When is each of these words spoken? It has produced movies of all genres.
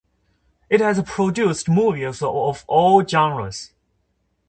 It 0.67 0.79
has 0.81 0.99
produced 1.03 1.69
movies 1.69 2.23
of 2.23 2.65
all 2.67 3.05
genres. 3.05 3.69